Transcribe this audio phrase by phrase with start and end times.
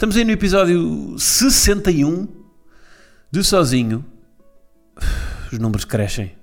[0.00, 2.26] Estamos aí no episódio 61
[3.30, 4.02] do Sozinho.
[5.52, 6.34] Os números crescem.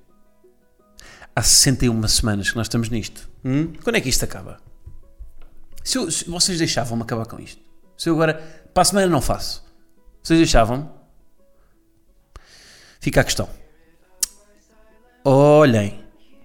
[1.35, 3.27] Há 61 semanas que nós estamos nisto.
[3.43, 3.73] Hum?
[3.83, 4.59] Quando é que isto acaba?
[5.83, 7.59] Se, eu- se vocês deixavam-me acabar com isto?
[7.97, 8.35] Se eu agora,
[8.75, 9.65] para a semana não faço.
[10.21, 10.87] Vocês deixavam-me?
[12.99, 13.49] Fica a questão.
[15.25, 15.99] Olhem.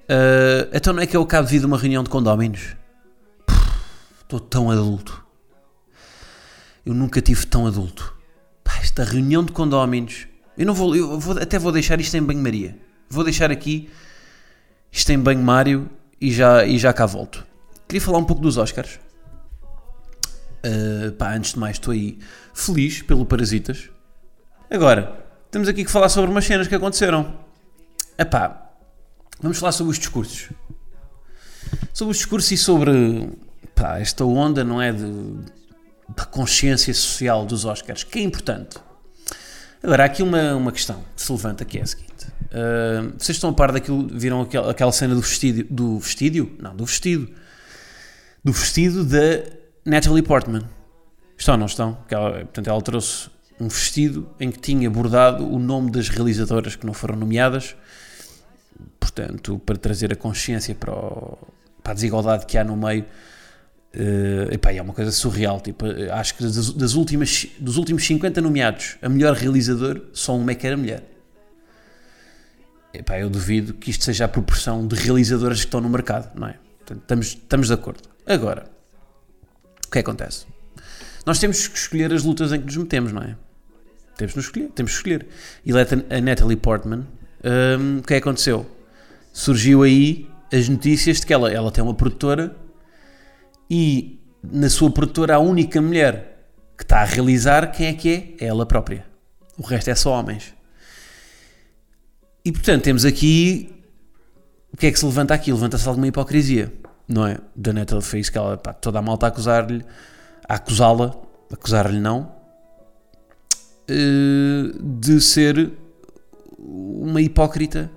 [0.09, 2.75] ah, então não é que eu acabo de vir de uma reunião de condóminos?
[4.23, 5.22] Estou tão adulto.
[6.85, 8.15] Eu nunca tive tão adulto.
[8.65, 10.27] Pá, esta reunião de condóminos.
[10.57, 12.77] Eu não vou, eu vou- até vou deixar isto em banho-maria.
[13.09, 13.89] Vou deixar aqui
[14.91, 15.89] isto em banho-mário
[16.21, 17.47] e já, e já cá volto.
[17.89, 18.99] Queria falar um pouco dos Oscars.
[20.65, 22.19] Uh, pá, antes de mais, estou aí
[22.55, 23.91] feliz pelo Parasitas.
[24.71, 27.35] Agora, temos aqui que falar sobre umas cenas que aconteceram.
[28.17, 28.71] Epá,
[29.41, 30.51] vamos falar sobre os discursos
[31.93, 33.31] sobre os discursos e sobre
[33.75, 34.93] pá, esta onda, não é?
[34.93, 35.05] De,
[36.17, 38.77] da consciência social dos Oscars, que é importante.
[39.83, 43.37] Agora, há aqui uma, uma questão que se levanta que é a seguinte: Ah, vocês
[43.37, 46.51] estão a par daquilo, viram aquela, aquela cena do vestido, do vestido?
[46.61, 47.29] Não, do vestido.
[48.45, 49.45] Do vestido da
[49.85, 50.63] Natalie Portman.
[51.39, 51.99] Estão ou não estão?
[52.09, 53.29] Ela, portanto, ela trouxe
[53.61, 57.75] um vestido em que tinha bordado o nome das realizadoras que não foram nomeadas,
[58.99, 61.39] portanto, para trazer a consciência para, o-
[61.83, 63.05] para a desigualdade que há no meio.
[63.95, 65.61] Eh, epá, é uma coisa surreal.
[65.61, 70.37] Tipo, eh, acho que das, das últimas, dos últimos 50 nomeados, a melhor realizador, só
[70.37, 71.05] uma é que era mulher.
[72.95, 76.49] Epá, eu duvido que isto seja a proporção de realizadoras que estão no mercado, não
[76.49, 76.57] é?
[76.79, 78.03] Portanto, estamos, estamos de acordo.
[78.27, 78.67] Agora,
[79.87, 80.47] o que é acontece?
[81.25, 83.37] Nós temos que escolher as lutas em que nos metemos, não é?
[84.17, 85.27] Temos que escolher, temos que escolher.
[85.65, 87.07] E a Natalie Portman,
[87.79, 88.67] hum, o que é que aconteceu?
[89.33, 92.55] Surgiu aí as notícias de que ela, ela tem uma produtora
[93.75, 98.45] e na sua produtora a única mulher que está a realizar, quem é que é?
[98.45, 99.07] É ela própria.
[99.57, 100.53] O resto é só homens.
[102.45, 103.73] E portanto temos aqui
[104.75, 105.51] o que é que se levanta aqui?
[105.51, 106.71] Levanta-se alguma hipocrisia,
[107.09, 107.39] não é?
[107.57, 109.83] Da Natalie fez que ela, pá, toda a malta a acusar-lhe,
[110.47, 111.17] a acusá-la,
[111.51, 112.31] acusar-lhe não,
[113.89, 115.73] eh, de ser
[116.59, 117.91] uma hipócrita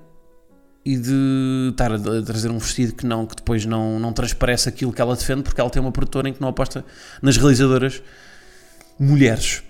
[0.85, 4.93] e de estar a trazer um vestido que não que depois não, não transparece aquilo
[4.93, 6.85] que ela defende porque ela tem uma produtora em que não aposta
[7.21, 8.03] nas realizadoras
[8.99, 9.63] mulheres.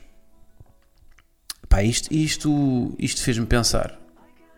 [1.70, 3.98] Pá, isto, isto, isto fez-me pensar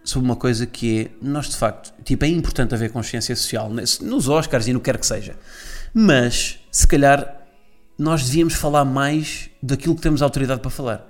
[0.04, 4.28] sobre uma coisa que é, nós de facto, tipo, é importante haver consciência social nos
[4.28, 5.36] Oscars e no que quer que seja,
[5.94, 7.46] mas se calhar
[7.98, 11.06] nós devíamos falar mais daquilo que temos autoridade para falar,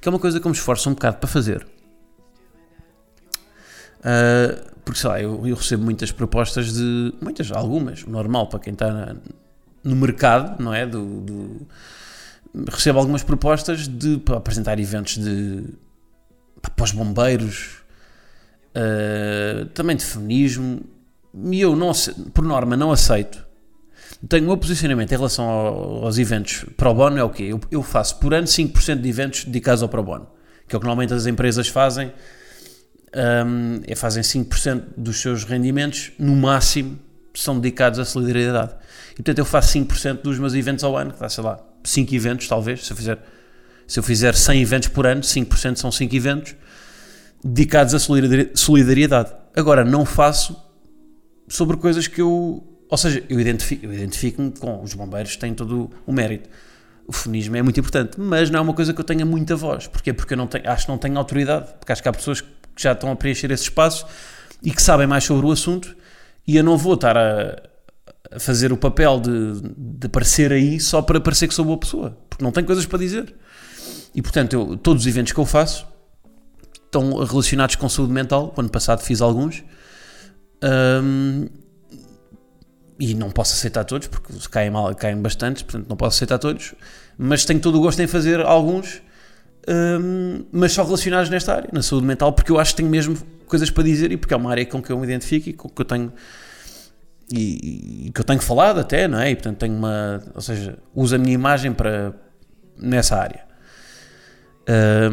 [0.00, 1.66] que é uma coisa que eu me esforço um bocado para fazer.
[4.00, 7.12] Uh, porque sei lá, eu, eu recebo muitas propostas de.
[7.20, 9.16] Muitas, algumas, normal para quem está na-
[9.84, 10.86] no mercado, não é?
[10.86, 11.66] Do, do-
[12.70, 15.64] recebo algumas propostas de para apresentar eventos de.
[16.76, 17.82] para os bombeiros,
[18.76, 20.80] uh, também de feminismo,
[21.34, 21.92] e eu, não,
[22.34, 23.44] por norma, não aceito.
[24.28, 27.44] Tenho o meu posicionamento em relação ao- aos eventos pro bono é o quê?
[27.44, 30.28] Eu, eu faço por ano 5% de eventos dedicados ao pro bono,
[30.68, 32.12] que é o que normalmente as empresas fazem
[33.14, 36.98] um, fazem 5% dos seus rendimentos, no máximo,
[37.34, 38.72] são dedicados à solidariedade.
[39.12, 42.14] E portanto eu faço 5% dos meus eventos ao ano, que dá, sei lá, 5
[42.14, 43.18] eventos talvez, se eu fizer,
[43.86, 46.54] se eu fizer 100 eventos por ano, 5% são 5 eventos
[47.44, 49.32] dedicados à solidari- solidariedade.
[49.56, 50.56] Agora, não faço
[51.48, 52.66] sobre coisas que eu...
[52.88, 56.48] Ou seja, eu identifico- identifico-me com os bombeiros, têm todo o mérito.
[57.06, 59.86] O feminismo é muito importante, mas não é uma coisa que eu tenha muita voz.
[59.86, 60.12] Porquê?
[60.12, 62.44] Porque eu não tenho, acho que não tenho autoridade, porque acho que há pessoas
[62.76, 64.06] já estão a preencher esse espaço
[64.62, 65.96] e que sabem mais sobre o assunto
[66.46, 67.62] e eu não vou estar a,
[68.30, 72.16] a fazer o papel de, de aparecer aí só para parecer que sou boa pessoa,
[72.28, 73.34] porque não tenho coisas para dizer.
[74.14, 75.86] E portanto, eu, todos os eventos que eu faço
[76.84, 78.52] estão relacionados com saúde mental.
[78.54, 79.64] O ano passado fiz alguns.
[80.62, 81.48] Hum,
[83.00, 86.72] e não posso aceitar todos, porque caem, mal, caem bastantes, portanto não posso aceitar todos,
[87.18, 89.02] mas tenho todo o gosto em fazer alguns,
[89.68, 93.16] hum, mas só relacionados nesta área, na saúde mental, porque eu acho que tenho mesmo
[93.46, 95.68] coisas para dizer e porque é uma área com que eu me identifico e com
[95.68, 96.12] que eu tenho
[97.30, 99.30] e, e que eu tenho falado até, não é?
[99.30, 102.12] E portanto tenho uma, ou seja, uso a minha imagem para
[102.76, 103.44] nessa área.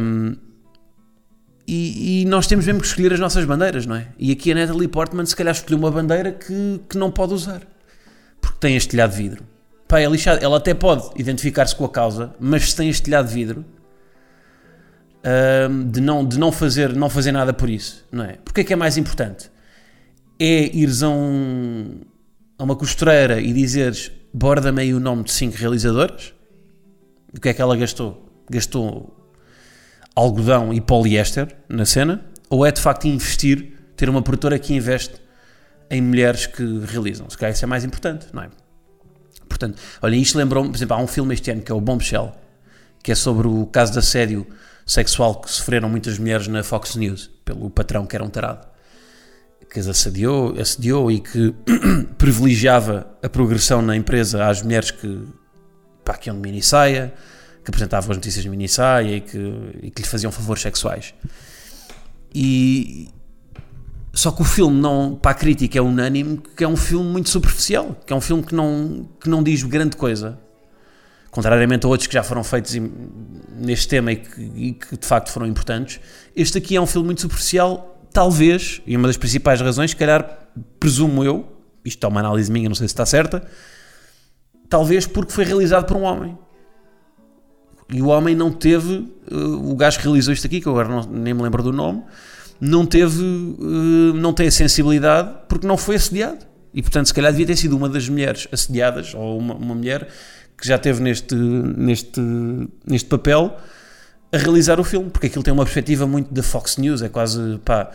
[0.00, 0.36] Um,
[1.66, 4.08] e, e, nós temos mesmo que escolher as nossas bandeiras, não é?
[4.18, 7.62] E aqui a Natalie Portman se calhar escolheu uma bandeira que, que não pode usar.
[8.40, 9.44] Porque tem este telhado de vidro.
[9.86, 10.44] Pá, é lixado.
[10.44, 13.64] Ela até pode identificar-se com a causa, mas se tem este telhado de vidro,
[15.86, 18.38] de, não, de não, fazer, não fazer nada por isso, não é?
[18.44, 19.50] Porque é que é mais importante?
[20.38, 22.00] É ires a, um,
[22.58, 26.32] a uma costureira e dizeres borda-me aí o nome de cinco realizadoras?
[27.36, 28.26] O que é que ela gastou?
[28.50, 29.16] Gastou
[30.14, 32.24] algodão e poliéster na cena?
[32.48, 35.14] Ou é de facto investir, ter uma produtora que investe
[35.90, 37.28] em mulheres que realizam?
[37.28, 38.50] Se calhar isso é mais importante, não é?
[39.48, 42.32] Portanto, olha, isto lembrou-me, por exemplo, há um filme este ano que é o Bombshell,
[43.02, 44.46] que é sobre o caso de assédio
[44.90, 48.66] sexual que sofreram muitas mulheres na Fox News, pelo patrão que era um tarado,
[49.70, 51.54] que as assediou, assediou e que
[52.18, 55.22] privilegiava a progressão na empresa às mulheres que,
[56.04, 57.14] pá, que iam de mini saia,
[57.64, 59.38] que apresentavam as notícias de mini saia e que,
[59.80, 61.14] e que lhe faziam favores sexuais.
[62.34, 63.10] E
[64.12, 67.30] só que o filme não, para a crítica é unânime que é um filme muito
[67.30, 70.36] superficial, que é um filme que não, que não diz grande coisa
[71.30, 72.76] contrariamente a outros que já foram feitos
[73.56, 76.00] neste tema e que, e que, de facto foram importantes,
[76.34, 80.48] este aqui é um filme muito superficial, talvez, e uma das principais razões, se calhar,
[80.78, 81.46] presumo eu,
[81.84, 83.42] isto é uma análise minha, não sei se está certa,
[84.68, 86.36] talvez porque foi realizado por um homem.
[87.92, 91.02] E o homem não teve, uh, o gajo que realizou isto aqui, que agora não,
[91.02, 92.04] nem me lembro do nome,
[92.60, 96.46] não teve, uh, não tem a sensibilidade porque não foi assediado.
[96.72, 100.08] E portanto, se calhar devia ter sido uma das mulheres assediadas, ou uma, uma mulher
[100.60, 102.20] que já teve neste, neste,
[102.86, 103.56] neste papel
[104.32, 107.58] a realizar o filme, porque aquilo tem uma perspectiva muito da Fox News, é quase,
[107.64, 107.90] pá,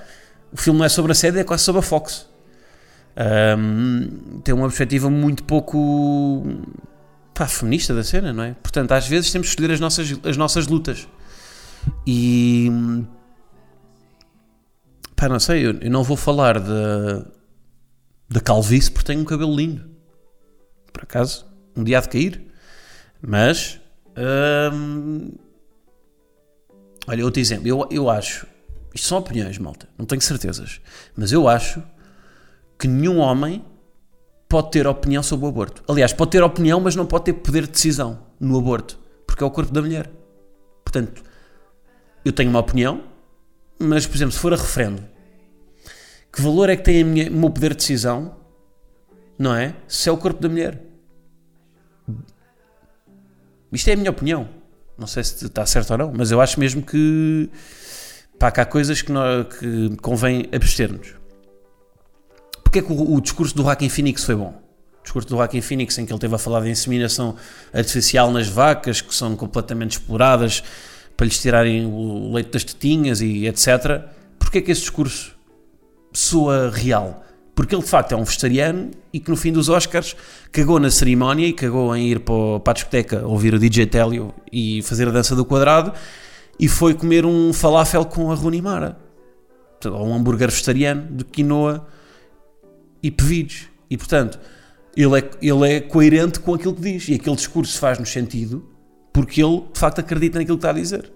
[0.51, 2.27] o filme não é sobre a sede, é quase sobre a Fox.
[3.57, 6.43] Um, tem uma perspectiva muito pouco
[7.33, 8.53] pá, feminista da cena, não é?
[8.61, 11.07] Portanto, às vezes temos que escolher as nossas, as nossas lutas.
[12.05, 12.69] E
[15.15, 17.25] pá, não sei, eu, eu não vou falar da,
[18.29, 19.89] da calvície porque tenho um cabelo lindo.
[20.91, 21.45] Por acaso,
[21.75, 22.45] um dia há de cair.
[23.27, 23.79] Mas,
[24.73, 25.31] hum,
[27.07, 28.45] olha, outro exemplo, eu, eu acho,
[28.93, 30.79] isto são opiniões, malta, não tenho certezas,
[31.15, 31.81] mas eu acho
[32.77, 33.65] que nenhum homem
[34.47, 35.83] pode ter opinião sobre o aborto.
[35.87, 39.47] Aliás, pode ter opinião, mas não pode ter poder de decisão no aborto, porque é
[39.47, 40.11] o corpo da mulher.
[40.83, 41.23] Portanto,
[42.23, 43.03] eu tenho uma opinião,
[43.79, 45.03] mas, por exemplo, se for a referendo,
[46.31, 48.35] que valor é que tem minha, o meu poder de decisão,
[49.37, 49.75] não é?
[49.87, 50.81] Se é o corpo da mulher.
[53.75, 54.47] Isto é a minha opinião.
[54.97, 57.49] Não sei se está certo ou não, mas eu acho mesmo que,
[58.39, 61.15] pá, que há coisas que, nós, que convém abster-nos.
[62.63, 64.53] Porque é que o, o, discurso do Joaquim Phoenix foi bom?
[64.99, 67.35] O discurso do Joaquim Phoenix em que ele teve a falar de inseminação
[67.73, 70.63] artificial nas vacas, que são completamente exploradas
[71.17, 74.03] para lhes tirarem o leite das tetinhas e etc.
[74.39, 75.35] Porquê é que esse discurso
[76.13, 77.24] soa real?
[77.55, 80.15] Porque ele de facto é um vegetariano e que no fim dos Oscars
[80.51, 84.81] cagou na cerimónia e cagou em ir para, a discoteca ouvir o DJ Télio e
[84.81, 85.93] fazer a dança do quadrado
[86.59, 88.97] e foi comer um falafel com a Rooney Mara.
[89.85, 91.87] Ou um hambúrguer vegetariano de quinoa
[93.01, 94.37] e pevidos e portanto
[94.97, 97.07] ele é, ele é coerente com aquilo que diz.
[97.07, 98.67] E aquele discurso faz-nos sentido
[99.13, 101.09] porque ele de facto acredita naquilo que está a dizer.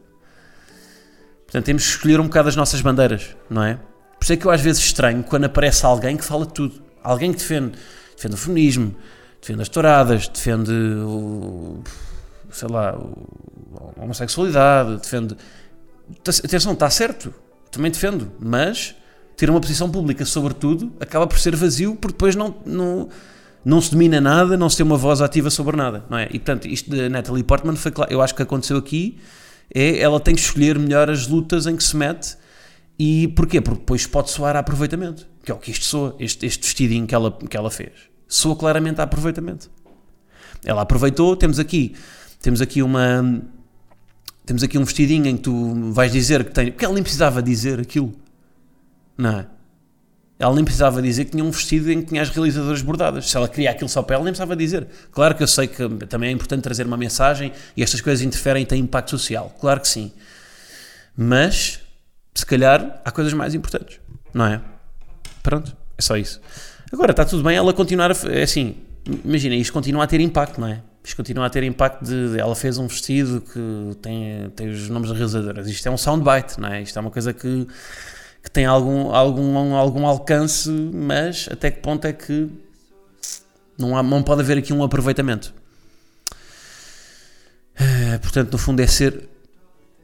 [1.43, 3.77] Portanto temos que escolher um bocado as nossas bandeiras não é?
[4.19, 6.81] Por isso é que eu às vezes estranho quando aparece alguém que fala tudo.
[7.01, 7.71] Alguém que defende,
[8.15, 8.95] defende o feminismo,
[9.41, 11.81] defende as touradas, defende o,
[12.51, 12.89] sei lá,
[13.97, 15.37] a homossexualidade, defende.
[16.43, 17.33] Atenção, está certo,
[17.71, 18.95] também defendo, mas
[19.37, 23.07] ter uma posição pública sobre tudo acaba por ser vazio porque depois não, não,
[23.63, 26.25] não se domina nada, não se tem uma voz ativa sobre nada, não é?
[26.25, 29.17] E portanto, isto de Natalie Portman foi claro, eu acho que aconteceu aqui
[29.73, 32.35] é ela tem que escolher melhor as lutas em que se mete
[32.99, 33.61] e porquê?
[33.61, 37.07] Porque depois pode soar a aproveitamento, que é o que isto soa, este, este vestidinho
[37.07, 37.93] que ela, que ela fez.
[38.27, 39.71] Soa claramente a aproveitamento.
[40.65, 41.95] Ela aproveitou, temos aqui,
[42.41, 43.41] temos aqui uma.
[44.45, 46.71] Temos aqui um vestidinho em que tu vais dizer que tem.
[46.71, 48.13] Porque ela nem precisava dizer aquilo.
[49.17, 49.47] Não é?
[50.37, 53.29] Ela nem precisava dizer que tinha um vestido em que tinha as realizadoras bordadas.
[53.29, 54.87] Se ela queria aquilo só para ela, nem precisava dizer.
[55.11, 58.63] Claro que eu sei que também é importante trazer uma mensagem e estas coisas interferem
[58.63, 59.55] e têm impacto social.
[59.59, 60.11] Claro que sim.
[61.15, 61.81] Mas
[62.39, 63.99] se calhar há coisas mais importantes,
[64.33, 64.61] não é?
[65.43, 66.39] Pronto, é só isso.
[66.91, 68.15] Agora, está tudo bem ela continuar a.
[68.31, 68.77] É assim,
[69.25, 70.81] imagina, isto continua a ter impacto, não é?
[71.03, 74.89] Isto continua a ter impacto de, de, ela fez um vestido que tem, tem os
[74.89, 75.67] nomes das realizadoras.
[75.67, 76.81] Isto é um soundbite, não é?
[76.81, 77.67] Isto é uma coisa que,
[78.41, 82.49] que tem algum, algum, algum alcance, mas até que ponto é que
[83.77, 85.53] não, há, não pode haver aqui um aproveitamento?
[88.21, 89.27] portanto, no fundo, é ser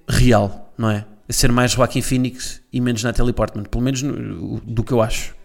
[0.07, 1.05] real, não é?
[1.27, 5.01] É ser mais Joaquim Phoenix e menos Natalie Portman, pelo menos no, do que eu
[5.01, 5.35] acho.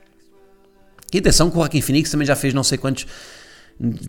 [1.12, 3.06] E atenção que o Joaquim Phoenix também já fez não sei quantos.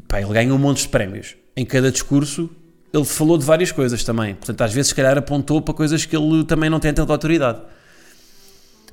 [0.08, 1.36] Pá, ele ganhou um monte de prémios.
[1.56, 2.50] Em cada discurso,
[2.94, 4.36] ele falou de várias coisas também.
[4.36, 7.62] Portanto, às vezes, se calhar, apontou para coisas que ele também não tem tanta autoridade.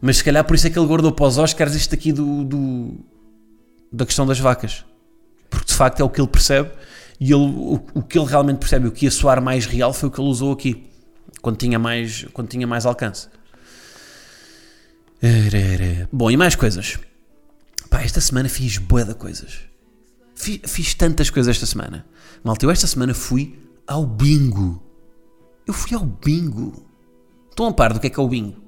[0.01, 2.45] Mas se calhar por isso é que ele guardou para os Oscars isto aqui do,
[2.45, 2.95] do
[3.93, 4.85] da questão das vacas.
[5.51, 6.71] Porque de facto é o que ele percebe
[7.21, 10.09] e ele, o, o, que ele realmente percebe, o que ia soar mais real foi
[10.09, 10.88] o que ele usou aqui,
[11.41, 13.29] quando tinha mais, quando tinha mais alcance.
[16.13, 16.99] Bom, e mais coisas.
[17.91, 19.61] Pá, esta semana fiz bué de coisas.
[20.35, 22.07] Fiz, fiz tantas coisas esta semana.
[22.45, 24.83] Malta, eu esta semana fui ao bingo.
[25.67, 26.87] Eu fui ao bingo.
[27.51, 28.63] Estão a par do que é que é o bingo?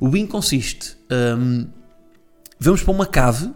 [0.00, 0.96] O bingo consiste.
[1.10, 1.68] Um,
[2.58, 3.52] vamos para uma cave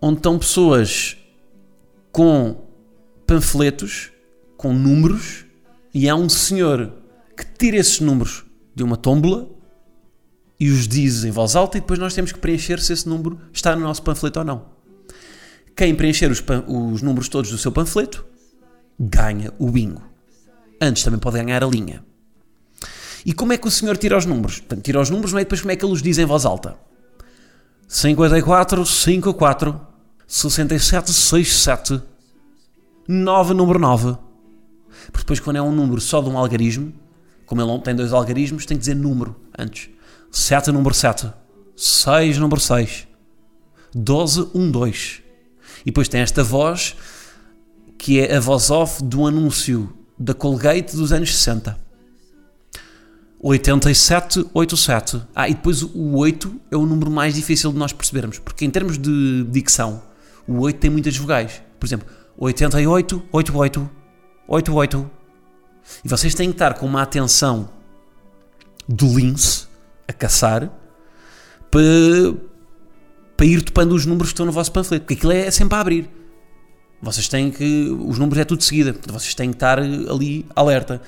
[0.00, 1.16] onde estão pessoas
[2.10, 2.68] com
[3.26, 4.12] panfletos,
[4.56, 5.44] com números,
[5.92, 6.92] e há um senhor
[7.36, 8.44] que tira esses números
[8.74, 9.48] de uma tómbola
[10.58, 13.40] e os diz em voz alta, e depois nós temos que preencher se esse número
[13.52, 14.66] está no nosso panfleto ou não.
[15.76, 18.24] Quem preencher os, os números todos do seu panfleto
[18.98, 20.02] ganha o bingo.
[20.80, 22.04] Antes também pode ganhar a linha.
[23.24, 24.58] E como é que o senhor tira os números?
[24.58, 26.76] Portanto, tira os números, mas depois como é que ele os diz em voz alta?
[27.88, 29.80] 54, 54,
[30.26, 32.02] 6767
[33.06, 34.16] 9 número 9.
[35.12, 36.92] Porque depois, quando é um número só de um algarismo,
[37.46, 39.90] como ele não tem dois algarismos, tem que dizer número antes.
[40.30, 41.30] 7 número 7.
[41.76, 43.06] 6 número 6.
[43.94, 45.22] 12 1 2.
[45.82, 46.96] E depois tem esta voz
[47.98, 51.78] que é a voz off do anúncio da Colgate dos anos 60.
[53.38, 55.22] 8787.
[55.34, 58.70] Ah, e depois o 8 é o número mais difícil de nós percebermos, porque em
[58.70, 60.02] termos de dicção,
[60.46, 61.60] o 8 tem muitas vogais.
[61.78, 62.06] Por exemplo,
[62.38, 63.90] 88, 88,
[64.52, 65.10] 88.
[66.04, 67.70] E vocês têm que estar com uma atenção
[68.86, 69.66] do lince
[70.06, 70.70] a caçar
[71.70, 71.82] para,
[73.36, 75.80] para ir topando os números que estão no vosso panfleto, porque aquilo é sempre a
[75.80, 76.10] abrir.
[77.00, 77.88] Vocês têm que.
[78.06, 81.00] Os números é tudo de seguida, vocês têm que estar ali alerta.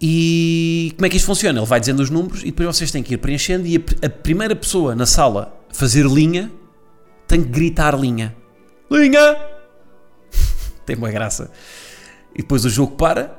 [0.00, 1.58] E como é que isto funciona?
[1.58, 4.10] Ele vai dizendo os números e depois vocês têm que ir preenchendo e a, a
[4.10, 6.50] primeira pessoa na sala fazer linha
[7.26, 8.34] tem que gritar linha.
[8.90, 9.36] Linha!
[10.86, 11.50] tem uma graça.
[12.38, 13.36] E depois o jogo para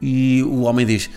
[0.00, 1.10] e o homem diz: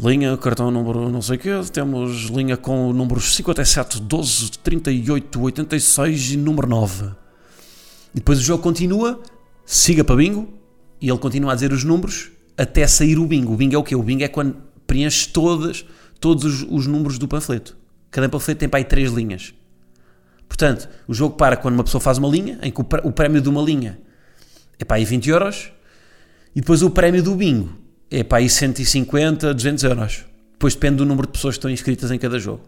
[0.00, 6.30] linha, cartão número não sei o quê, temos linha com números 57, 12, 38, 86
[6.30, 7.10] e número 9.
[8.14, 9.20] E depois o jogo continua,
[9.66, 10.48] siga para bingo
[11.00, 13.52] e ele continua a dizer os números até sair o bingo.
[13.52, 13.94] O bingo é o quê?
[13.94, 15.84] O bingo é quando preenche todas,
[16.18, 17.76] todos os, os números do panfleto.
[18.10, 19.52] Cada panfleto tem para aí três linhas.
[20.48, 23.48] Portanto, o jogo para quando uma pessoa faz uma linha, em que o prémio de
[23.50, 23.98] uma linha
[24.78, 25.72] é para aí 20 euros,
[26.54, 27.76] e depois o prémio do bingo
[28.10, 30.24] é para aí 150, 200 euros.
[30.52, 32.62] Depois depende do número de pessoas que estão inscritas em cada jogo.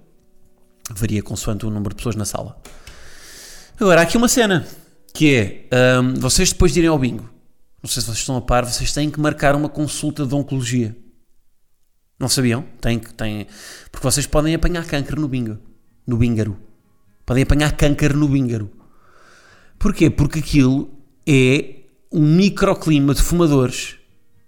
[0.91, 2.61] Varia consoante o número de pessoas na sala.
[3.79, 4.67] Agora, há aqui uma cena,
[5.13, 5.35] que
[5.71, 7.29] é, um, vocês depois de irem ao bingo,
[7.83, 10.97] não sei se vocês estão a par, vocês têm que marcar uma consulta de oncologia.
[12.19, 12.65] Não sabiam?
[12.81, 13.47] Têm que, têm,
[13.91, 15.59] porque vocês podem apanhar câncer no bingo,
[16.07, 16.57] no bingaro.
[17.27, 18.71] Podem apanhar câncer no bíngaro.
[19.79, 20.11] Porquê?
[20.11, 20.91] Porque aquilo
[21.27, 21.84] é
[22.15, 23.97] um microclima de fumadores.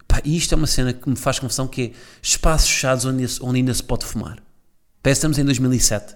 [0.07, 1.91] Pá, isto é uma cena que me faz confusão que é
[2.23, 4.39] espaços fechados onde, onde ainda se pode fumar.
[5.03, 6.15] Parece que estamos em 2007.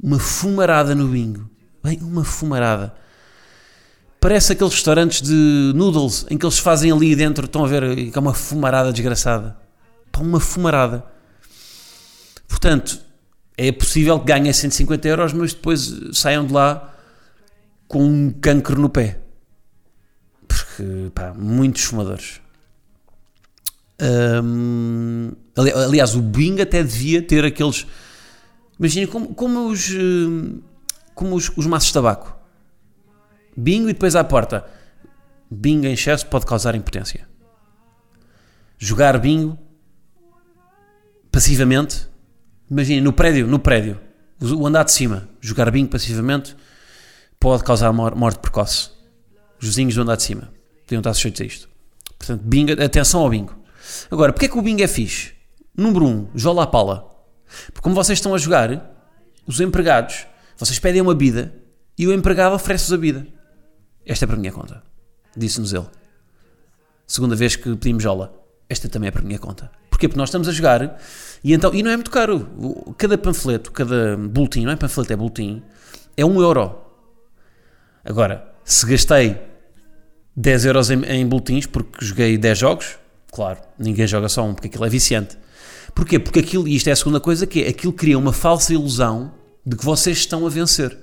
[0.00, 1.48] Uma fumarada no bingo.
[1.82, 2.94] Bem, uma fumarada.
[4.20, 8.18] Parece aqueles restaurantes de noodles em que eles fazem ali dentro, estão a ver, que
[8.18, 9.56] é uma fumarada desgraçada.
[10.12, 11.02] Pá, uma fumarada.
[12.46, 13.00] Portanto,
[13.56, 16.94] é possível que ganhem 150 euros, mas depois saiam de lá
[17.86, 19.27] com um cancro no pé.
[20.48, 22.40] Porque, pá, muitos fumadores.
[24.00, 27.86] Hum, aliás, o Bing até devia ter aqueles.
[28.78, 29.90] Imagina como, como os.
[31.14, 32.36] Como os, os maços de tabaco.
[33.56, 34.64] Bingo e depois à porta.
[35.50, 37.28] Bingo em excesso pode causar impotência.
[38.78, 39.58] Jogar bingo
[41.30, 42.08] passivamente
[42.70, 43.98] Imagina, no prédio, no prédio,
[44.40, 46.54] o andar de cima, jogar bingo passivamente
[47.40, 48.90] pode causar morte precoce.
[49.60, 50.52] Os do andar de cima
[50.86, 51.68] podiam estar sujeitos a isto.
[52.18, 53.56] Portanto, bingo, atenção ao bingo.
[54.10, 55.32] Agora, porque é que o bingo é fixe?
[55.76, 57.14] Número 1, um, jola pala.
[57.66, 58.94] Porque como vocês estão a jogar,
[59.46, 61.54] os empregados, vocês pedem uma bida
[61.96, 63.26] e o empregado oferece-vos a bida.
[64.04, 64.82] Esta é para a minha conta.
[65.36, 65.86] Disse-nos ele.
[67.06, 68.34] Segunda vez que pedimos jola.
[68.68, 69.70] Esta também é para a minha conta.
[69.88, 70.08] Porquê?
[70.08, 71.00] Porque nós estamos a jogar
[71.42, 72.94] e, então, e não é muito caro.
[72.96, 75.62] Cada panfleto, cada boletim, não é panfleto, é boletim,
[76.16, 76.78] é um euro.
[78.04, 79.40] Agora, se gastei
[80.38, 82.96] 10 euros em, em boletins, porque joguei 10 jogos.
[83.32, 85.36] Claro, ninguém joga só um, porque aquilo é viciante.
[85.94, 86.18] Porquê?
[86.18, 89.32] Porque aquilo, e isto é a segunda coisa, que é, aquilo cria uma falsa ilusão
[89.66, 90.96] de que vocês estão a vencer.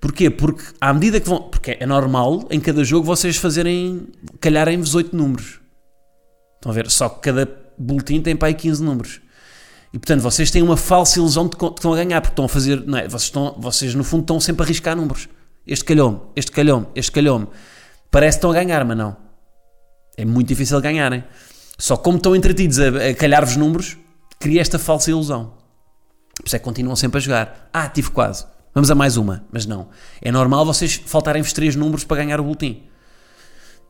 [0.00, 0.28] Porquê?
[0.28, 1.42] Porque à medida que vão.
[1.42, 4.08] Porque é normal em cada jogo vocês fazerem.
[4.40, 5.60] calharem-vos 8 números.
[6.56, 6.90] Estão a ver?
[6.90, 7.48] Só que cada
[7.78, 9.20] boletim tem para aí 15 números.
[9.92, 12.48] E portanto vocês têm uma falsa ilusão de que estão a ganhar, porque estão a
[12.48, 12.84] fazer.
[12.86, 13.06] Não é?
[13.06, 15.28] vocês, estão, vocês no fundo estão sempre a arriscar números.
[15.66, 17.46] Este calhou-me, este calhou-me, este calhou-me.
[18.10, 19.16] Parece que estão a ganhar, mas não.
[20.16, 21.24] É muito difícil ganharem.
[21.78, 23.96] Só como estão entretidos a, a calhar-vos números,
[24.38, 25.54] cria esta falsa ilusão.
[26.36, 27.70] Por isso é que continuam sempre a jogar.
[27.72, 28.46] Ah, tive quase.
[28.74, 29.44] Vamos a mais uma.
[29.52, 29.88] Mas não.
[30.20, 32.82] É normal vocês faltarem-vos três números para ganhar o boletim.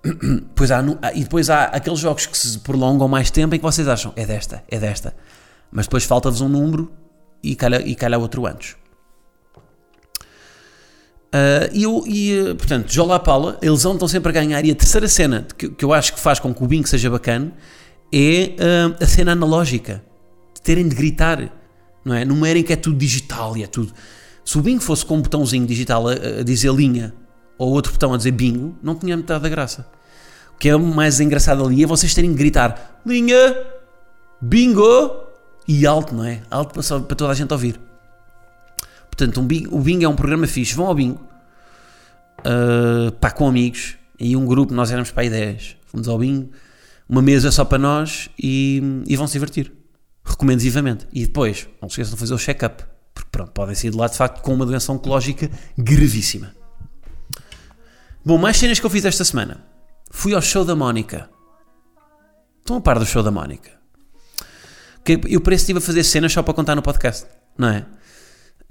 [0.54, 0.82] Pois há,
[1.14, 4.24] e depois há aqueles jogos que se prolongam mais tempo em que vocês acham é
[4.24, 5.14] desta, é desta.
[5.70, 6.90] Mas depois falta-vos um número
[7.42, 8.76] e calha, e calha outro antes.
[11.30, 14.64] Uh, e, eu, e, uh, portanto, Jola Paula, eles estão sempre a ganhar.
[14.64, 17.08] E a terceira cena que, que, eu acho que faz com que o bingo seja
[17.08, 17.52] bacana
[18.12, 20.02] é uh, a cena analógica.
[20.54, 21.50] De terem de gritar,
[22.04, 22.24] não é?
[22.24, 23.92] Numa era em que é tudo digital e é tudo.
[24.44, 27.14] Se o bingo fosse com um botãozinho digital a, a dizer linha
[27.56, 29.86] ou outro botão a dizer bingo, não tinha metade da graça.
[30.54, 33.56] O que é mais engraçado ali é vocês terem de gritar linha,
[34.40, 35.28] bingo
[35.68, 36.42] e alto, não é?
[36.50, 37.89] Alto para, para toda a gente ouvir.
[39.20, 40.74] Portanto, um o bingo é um programa fixe.
[40.74, 41.20] Vão ao bingo,
[42.38, 45.76] uh, pá, com amigos, e um grupo, nós éramos para aí 10.
[45.84, 46.50] Fomos ao bingo,
[47.06, 49.70] uma mesa só para nós e, e vão se divertir.
[50.24, 51.06] Recomendo vivamente.
[51.12, 54.06] E depois, não se esqueçam de fazer o check-up, porque pronto, podem sair de lá
[54.06, 56.54] de facto com uma doença oncológica gravíssima.
[58.24, 59.66] Bom, mais cenas que eu fiz esta semana.
[60.10, 61.28] Fui ao show da Mónica.
[62.60, 63.70] Estão a par do show da Mónica?
[65.28, 67.26] Eu parece que estive a fazer cenas só para contar no podcast,
[67.58, 67.86] não é?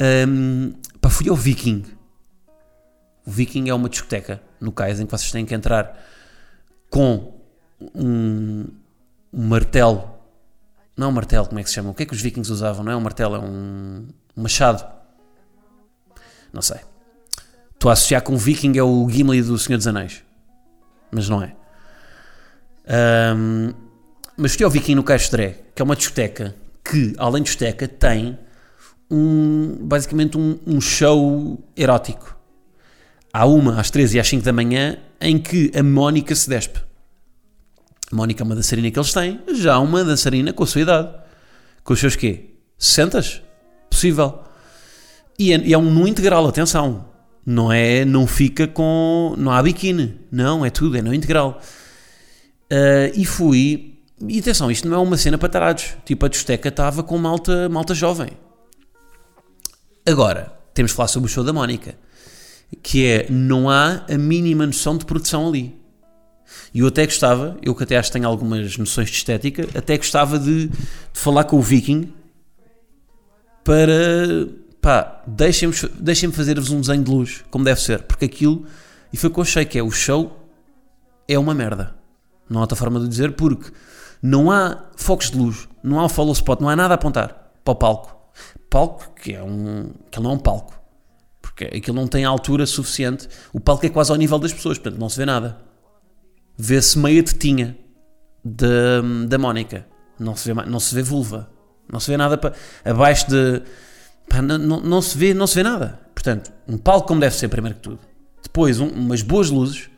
[0.01, 1.85] Um, pá, fui ao Viking.
[3.25, 5.97] O Viking é uma discoteca no cais em que vocês têm que entrar
[6.89, 7.33] com
[7.93, 8.65] um,
[9.33, 10.09] um martelo.
[10.95, 11.89] Não é um martelo, como é que se chama?
[11.89, 12.83] O que é que os vikings usavam?
[12.83, 14.85] Não é um martelo, é um, machado.
[16.51, 16.79] Não sei.
[17.73, 20.23] Estou a associar com o Viking é o Gimli do Senhor dos Anéis.
[21.11, 21.55] Mas não é.
[23.35, 23.73] Um,
[24.35, 27.87] mas fui ao Viking no Caixo Dré, que é uma discoteca que, além de discoteca,
[27.87, 28.37] tem
[29.09, 32.37] um, basicamente um, um, show erótico.
[33.33, 36.79] Há uma às 13 e às 5 da manhã em que a Mónica se despe.
[38.11, 41.09] A Mónica é uma dançarina que eles têm, já uma dançarina com a sua idade.
[41.83, 42.55] Com os seus quê?
[42.77, 43.41] 60?
[43.89, 44.39] Possível.
[45.37, 47.05] E é, e é um no integral, atenção.
[47.45, 50.19] Não é, não fica com, não há biquíni.
[50.31, 51.59] Não, é tudo, é no integral.
[52.71, 55.95] Uh, e fui, e atenção, isto não é uma cena para tarados.
[56.05, 58.29] Tipo, a discoteca estava com malta, malta jovem
[60.05, 61.95] Agora, temos de falar sobre o show da Mónica,
[62.81, 65.77] que é, não há a mínima noção de produção ali.
[66.73, 69.97] E eu até gostava, eu que até acho que tenho algumas noções de estética, até
[69.97, 70.77] gostava de, de
[71.13, 72.13] falar com o Viking
[73.63, 74.47] para,
[74.81, 78.65] pá, deixem-me deixem fazer-vos um desenho de luz, como deve ser, porque aquilo,
[79.13, 80.47] e foi o que eu achei que é, o show
[81.27, 81.95] é uma merda.
[82.49, 83.71] Não há outra forma de dizer, porque
[84.21, 87.71] não há focos de luz, não há follow spot, não há nada a apontar para
[87.71, 88.18] o palco
[88.69, 89.91] palco, que é um.
[90.11, 90.79] que não é um palco.
[91.41, 93.27] Porque aquilo não tem altura suficiente.
[93.51, 95.57] O palco é quase ao nível das pessoas, portanto não se vê nada.
[96.57, 97.77] Vê-se meia tetinha
[98.43, 99.85] da, da Mónica.
[100.19, 101.49] Não se, vê, não se vê vulva.
[101.91, 102.53] Não se vê nada para,
[102.83, 103.61] abaixo de.
[104.27, 105.99] Pá, não, não, não, se vê, não se vê nada.
[106.13, 107.99] Portanto, um palco como deve ser, primeiro que tudo.
[108.43, 109.89] Depois, um, umas boas luzes.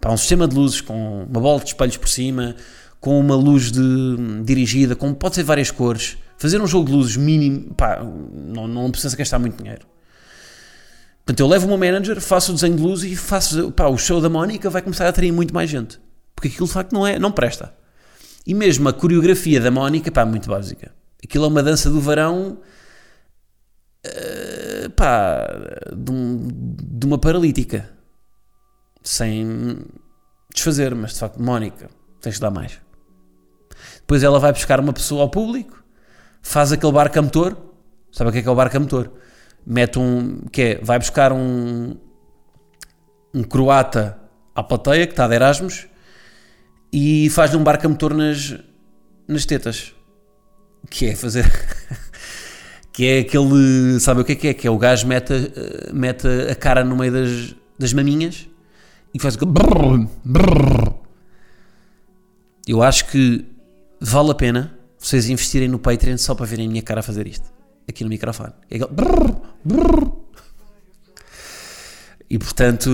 [0.00, 2.54] Pá, um sistema de luzes com uma bola de espelhos por cima,
[3.00, 7.16] com uma luz de, dirigida, com pode ser várias cores Fazer um jogo de luzes
[7.16, 9.86] mínimo, pá, não, não precisa gastar muito dinheiro.
[11.24, 14.20] Portanto, eu levo meu manager, faço o desenho de luz e faço, pá, o show
[14.20, 15.98] da Mónica vai começar a atrair muito mais gente.
[16.34, 17.74] Porque aquilo de facto não, é, não presta.
[18.46, 20.92] E mesmo a coreografia da Mónica, pá, muito básica.
[21.22, 22.58] Aquilo é uma dança do verão,
[24.06, 25.46] uh, pá,
[25.96, 27.88] de, um, de uma paralítica.
[29.02, 29.78] Sem
[30.52, 31.88] desfazer, mas de facto, Mónica,
[32.20, 32.80] tens de dar mais.
[33.96, 35.83] Depois ela vai buscar uma pessoa ao público
[36.44, 37.56] faz aquele barco a motor.
[38.12, 39.10] Sabe o que é que é o barco a motor?
[39.66, 40.42] Mete um.
[40.52, 41.96] que é, vai buscar um.
[43.32, 44.18] um croata
[44.54, 45.88] à plateia que está de Erasmus
[46.92, 48.56] e faz-lhe um barco a motor nas,
[49.26, 49.92] nas tetas.
[50.90, 51.50] Que é fazer.
[52.92, 53.98] que é aquele.
[53.98, 54.54] Sabe o que é que é?
[54.54, 55.32] Que é o gajo mete,
[55.92, 58.46] mete a cara no meio das, das maminhas
[59.14, 59.36] e faz.
[62.66, 63.46] Eu acho que
[64.00, 67.52] vale a pena vocês investirem no Patreon só para verem a minha cara fazer isto.
[67.86, 68.54] Aqui no microfone.
[68.70, 70.12] É brrr, brrr.
[72.30, 72.88] E portanto.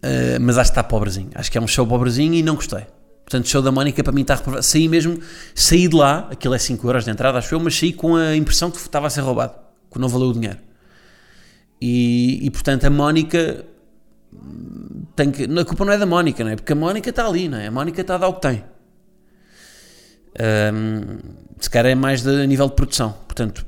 [0.00, 1.30] Uh, mas acho que está pobrezinho.
[1.32, 2.86] Acho que é um show pobrezinho e não gostei.
[3.20, 4.64] Portanto, show da Mónica para mim está reprovado.
[4.64, 5.20] Saí mesmo,
[5.54, 8.34] saí de lá, aquilo é 5 euros de entrada, acho eu, mas saí com a
[8.34, 9.54] impressão que estava a ser roubado,
[9.92, 10.58] que não valeu o dinheiro.
[11.80, 13.64] E, e portanto, a Mónica
[15.14, 15.44] tem que.
[15.44, 16.56] A culpa não é da Mónica, não é?
[16.56, 17.68] Porque a Mónica está ali, não é?
[17.68, 18.64] A Mónica está a dar o que tem.
[20.40, 21.18] Um,
[21.58, 23.12] se calhar é mais de, a nível de produção.
[23.26, 23.66] Portanto,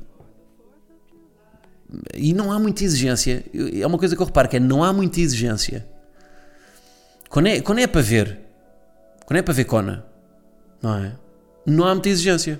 [2.13, 3.43] e não há muita exigência.
[3.53, 5.85] É uma coisa que eu reparo que é não há muita exigência.
[7.29, 8.39] Quando é, quando é para ver,
[9.25, 10.05] quando é para ver Cona,
[10.81, 11.13] não é?
[11.65, 12.59] Não há muita exigência.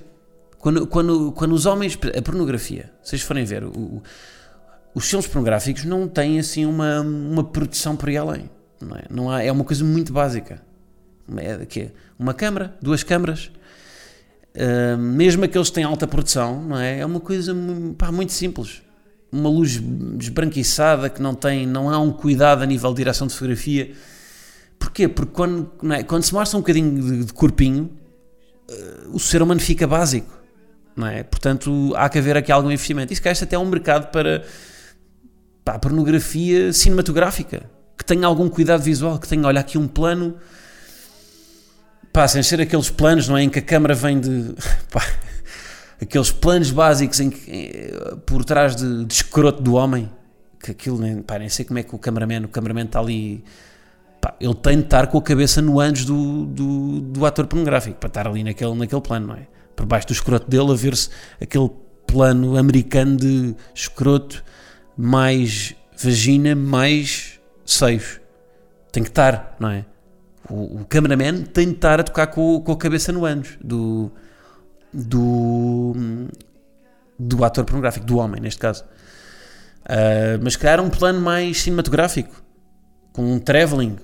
[0.57, 4.01] Quando, quando, quando os homens, a pornografia, vocês forem ver, o,
[4.93, 8.49] os filmes pornográficos não têm assim uma, uma produção por aí além.
[8.79, 9.03] Não é?
[9.09, 10.61] Não há, é uma coisa muito básica.
[11.37, 13.51] É, que é uma câmara, duas câmaras.
[14.53, 16.99] Uh, mesmo aqueles que têm alta produção, não é?
[16.99, 17.55] É uma coisa
[17.97, 18.81] pá, muito simples
[19.31, 19.81] uma luz
[20.19, 23.93] esbranquiçada que não tem, não há um cuidado a nível de direção de fotografia.
[24.77, 25.07] Porquê?
[25.07, 26.03] Porque quando, é?
[26.03, 27.89] quando se mostra um bocadinho de, de corpinho,
[28.69, 30.39] uh, o ser humano fica básico.
[30.95, 31.23] Não é?
[31.23, 33.13] Portanto, há que haver aqui algum investimento.
[33.13, 34.43] Isso este até é um mercado para,
[35.63, 37.63] para a pornografia cinematográfica,
[37.97, 40.35] que tenha algum cuidado visual, que tenha, olha, aqui um plano.
[42.27, 43.43] Sem ser aqueles planos, não é?
[43.43, 44.53] Em que a câmera vem de.
[44.91, 45.01] Pá,
[46.01, 50.09] aqueles planos básicos em que, eh, por trás de, de escroto do homem,
[50.59, 53.43] que aquilo nem, pá, nem sei como é que o cameraman, o cameraman está ali,
[54.19, 57.97] pá, ele tem de estar com a cabeça no anjo do, do, do, ator pornográfico,
[57.97, 59.47] para estar ali naquele, naquele plano, não é?
[59.75, 61.69] Por baixo do escroto dele a ver-se aquele
[62.07, 64.43] plano americano de escroto
[64.97, 68.19] mais vagina mais seios.
[68.91, 69.85] Tem que estar, não é?
[70.51, 74.11] O, o cameraman tem de estar a tocar com, com a cabeça no anjo do
[74.93, 75.93] do,
[77.17, 78.83] do ator pornográfico, do homem, neste caso.
[79.85, 82.43] Uh, mas criar um plano mais cinematográfico,
[83.13, 83.97] com um travelling,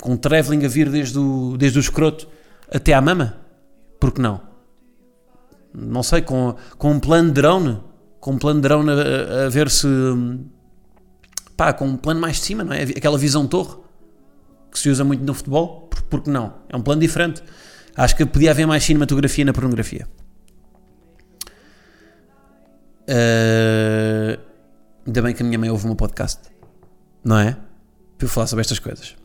[0.00, 2.28] com um travelling a vir desde o, desde o escroto
[2.70, 3.38] até à mama.
[3.98, 4.42] Por que não?
[5.72, 7.80] Não sei, com, com um plano drone,
[8.20, 9.88] com um plano drone a, a ver se.
[11.56, 12.82] pá, com um plano mais de cima, não é?
[12.82, 13.85] Aquela visão torre
[14.76, 16.52] que se usa muito no futebol, por, por que não?
[16.68, 17.42] É um plano diferente.
[17.96, 20.06] Acho que podia haver mais cinematografia na pornografia.
[23.08, 24.38] Uh,
[25.06, 26.40] ainda bem que a minha mãe ouve meu podcast,
[27.24, 27.56] não é?
[28.18, 29.16] Para eu falar sobre estas coisas.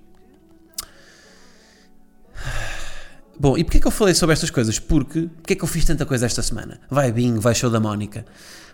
[3.38, 4.80] Bom, e porquê que eu falei sobre estas coisas?
[4.80, 6.80] Porque, porquê que eu fiz tanta coisa esta semana?
[6.90, 8.26] Vai Bing, vai show da Mónica.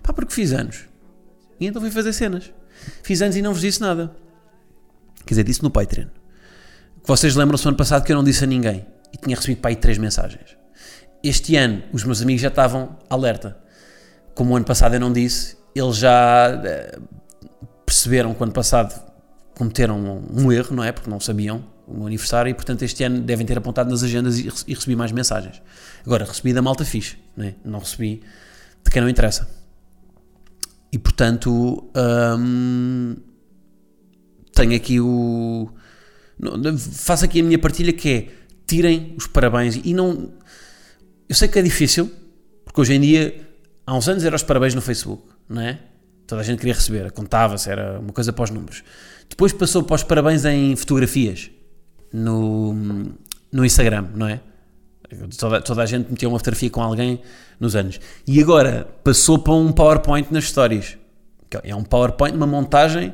[0.03, 0.85] Pá, porque fiz anos.
[1.59, 2.51] E então fui fazer cenas.
[3.01, 4.15] Fiz anos e não vos disse nada.
[5.25, 6.07] Quer dizer, disse no Patreon.
[7.07, 8.85] Vocês lembram-se ano passado que eu não disse a ninguém.
[9.11, 10.55] E tinha recebido para aí três mensagens.
[11.23, 13.57] Este ano, os meus amigos já estavam alerta
[14.37, 16.99] como o ano passado eu não disse, eles já eh,
[17.83, 18.93] perceberam que o ano passado
[19.55, 19.99] cometeram
[20.31, 20.91] um, erro, não é?
[20.91, 24.37] Porque não sabiam o meu aniversário e, portanto, este ano devem ter apontado nas agendas
[24.37, 25.59] e, e recebi mais mensagens.
[26.05, 27.55] Agora, recebi da malta fixe, não, é?
[27.65, 28.21] não recebi
[28.83, 29.49] de quem não interessa.
[30.91, 31.89] E, portanto,
[32.37, 33.15] hum,
[34.53, 35.67] tenho aqui o.
[36.91, 38.27] Faço aqui a minha partilha que é
[38.67, 40.31] tirem os parabéns e não.
[41.27, 42.11] Eu sei que é difícil,
[42.63, 43.47] porque hoje em dia
[43.85, 45.79] há uns anos era os parabéns no Facebook, não é?
[46.27, 48.83] Toda a gente queria receber, contava-se, era uma coisa para os números.
[49.29, 51.49] Depois passou para os parabéns em fotografias
[52.11, 52.73] no,
[53.51, 54.41] no Instagram, não é?
[55.37, 57.21] Toda, toda a gente metia uma fotografia com alguém
[57.59, 57.99] nos anos.
[58.27, 60.97] E agora passou para um PowerPoint nas stories.
[61.63, 63.13] É um PowerPoint, uma montagem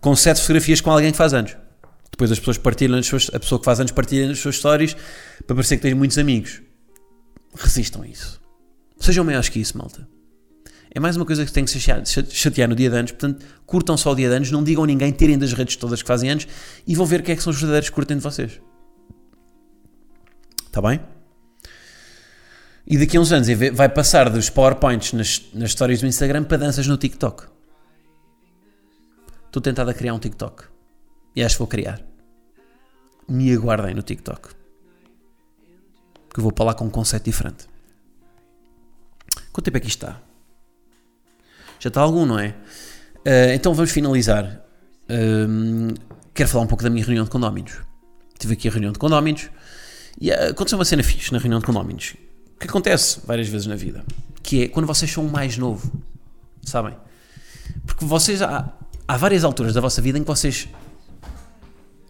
[0.00, 1.56] com sete fotografias com alguém que faz anos.
[2.12, 4.94] Depois as pessoas partilham, as suas, a pessoa que faz anos partilha nas suas stories
[5.46, 6.62] para parecer que tem muitos amigos.
[7.54, 8.40] Resistam a isso.
[9.00, 10.06] Sejam maiores que isso, malta.
[10.94, 11.80] É mais uma coisa que tem que se
[12.30, 13.12] chatear no dia de anos.
[13.12, 16.02] Portanto, curtam só o dia de anos, não digam a ninguém, tirem das redes todas
[16.02, 16.46] que fazem anos
[16.86, 18.60] e vão ver quem é que são os verdadeiros que curtem de vocês.
[20.66, 21.00] Está bem?
[22.86, 26.58] E daqui a uns anos vai passar dos PowerPoints nas, nas stories do Instagram para
[26.58, 27.44] danças no TikTok.
[29.46, 30.71] Estou tentado a criar um TikTok.
[31.34, 32.00] E acho que vou criar.
[33.28, 34.48] Me aguardem no TikTok.
[36.32, 37.66] Que eu vou para lá com um conceito diferente.
[39.52, 40.20] Quanto tempo é que isto está?
[41.78, 42.48] Já está algum, não é?
[43.26, 44.62] Uh, então vamos finalizar.
[45.04, 45.94] Uh,
[46.34, 47.78] quero falar um pouco da minha reunião de condóminos.
[48.38, 49.50] Tive aqui a reunião de condóminos
[50.20, 52.14] e uh, aconteceu uma cena fixe na reunião de condóminos.
[52.58, 54.04] Que acontece várias vezes na vida.
[54.42, 55.92] Que é quando vocês são mais novo.
[56.62, 56.96] Sabem?
[57.86, 58.72] Porque vocês há,
[59.06, 60.68] há várias alturas da vossa vida em que vocês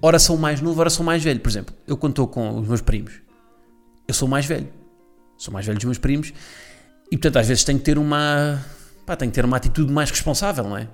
[0.02, 1.40] ora são mais novo, ora são mais velho.
[1.40, 3.14] Por exemplo, eu quando estou com os meus primos,
[4.06, 4.68] eu sou mais velho.
[5.38, 6.32] Sou mais velho dos meus primos
[7.10, 8.64] e portanto, às vezes tenho que ter uma.
[9.04, 10.88] Pá, tenho que ter uma atitude mais responsável, não é?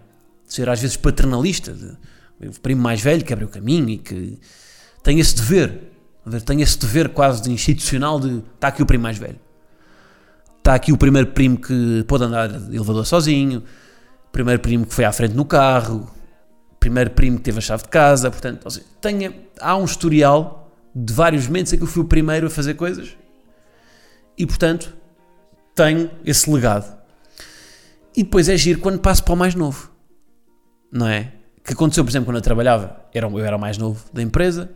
[0.44, 1.72] Ser às vezes paternalista.
[1.72, 1.96] De,
[2.48, 4.38] O primo mais velho que abre o caminho e que
[5.02, 5.92] tem esse dever,
[6.44, 9.38] tem esse dever quase de institucional de está aqui o primo mais velho.
[10.58, 13.62] Está aqui o primeiro primo que pode andar de elevador sozinho,
[14.32, 16.10] primeiro primo que foi à frente no carro,
[16.88, 21.12] primeiro primo que teve a chave de casa, portanto, seja, tenha, há um historial de
[21.12, 23.14] vários momentos em que eu fui o primeiro a fazer coisas
[24.38, 24.96] e, portanto,
[25.74, 26.96] tenho esse legado.
[28.16, 29.92] E depois é giro quando passo para o mais novo,
[30.90, 31.32] não é?
[31.62, 34.70] Que aconteceu, por exemplo, quando eu trabalhava, eu era o mais novo da empresa,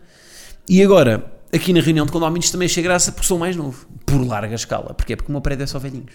[0.69, 4.21] e agora, aqui na reunião de condomínios também achei graça porque sou mais novo, por
[4.25, 4.93] larga escala.
[4.93, 5.17] Porquê?
[5.17, 6.13] Porque o meu prédio é só velhinhos.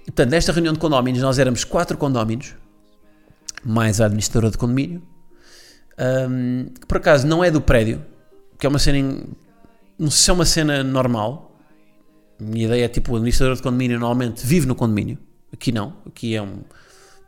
[0.00, 2.54] E portanto, nesta reunião de condomínios, nós éramos quatro condomínios,
[3.64, 5.02] mais a administradora de condomínio,
[6.28, 8.04] um, que por acaso não é do prédio,
[8.58, 8.98] que é uma cena.
[8.98, 9.24] Em,
[9.98, 11.58] não sei se é uma cena normal.
[12.40, 15.18] A minha ideia é tipo, o administrador de condomínio normalmente vive no condomínio.
[15.52, 15.96] Aqui não.
[16.06, 16.62] Aqui é um,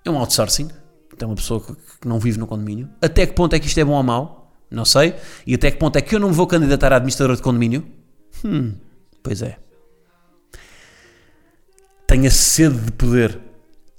[0.05, 0.69] é um outsourcing.
[1.17, 2.89] Tem uma pessoa que não vive no condomínio.
[3.01, 4.53] Até que ponto é que isto é bom ou mau?
[4.71, 5.15] Não sei.
[5.47, 7.87] E até que ponto é que eu não me vou candidatar a administrador de condomínio?
[8.45, 8.75] Hum,
[9.23, 9.59] pois é.
[12.07, 13.39] Tenho a sede de poder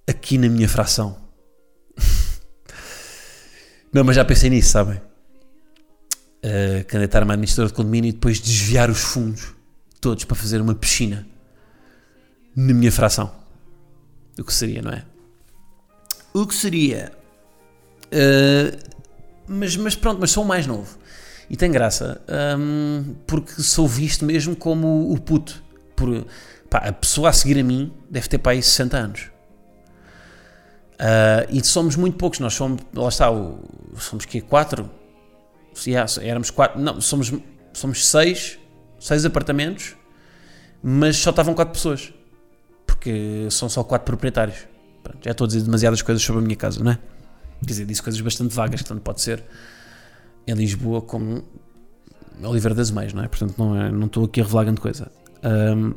[0.07, 1.24] aqui na minha fração.
[3.95, 4.97] Não, mas já pensei nisso, sabem?
[6.43, 9.55] Uh, candidatar-me a administrador de condomínio e depois desviar os fundos
[10.01, 11.25] todos para fazer uma piscina
[12.53, 13.31] na minha fração.
[14.37, 15.05] O que seria, não é?
[16.33, 17.13] O que seria.
[18.07, 18.77] Uh,
[19.47, 20.97] mas, mas pronto, mas sou mais novo.
[21.49, 22.21] E tem graça,
[22.59, 25.63] um, porque sou visto mesmo como o puto.
[25.95, 26.27] Por,
[26.69, 29.34] pá, a pessoa a seguir a mim deve ter para aí 60 anos.
[30.95, 33.59] Uh, e somos muito poucos, nós somos, lá está, o,
[33.97, 34.89] somos que quatro?
[35.85, 37.33] Yeah, éramos quatro, não, somos,
[37.73, 38.57] somos seis,
[38.97, 39.95] seis apartamentos,
[40.81, 42.13] mas só estavam quatro pessoas,
[42.87, 44.67] porque são só quatro proprietários.
[45.03, 46.99] Pronto, já estou a dizer demasiadas coisas sobre a minha casa, não é?
[47.59, 49.43] Quer dizer, disse coisas bastante vagas, que tanto pode ser
[50.47, 51.43] em Lisboa como
[52.41, 53.27] Oliveira das Meias, não é?
[53.27, 55.11] Portanto, não, é, não estou aqui a revelar grande coisa.
[55.43, 55.93] Um,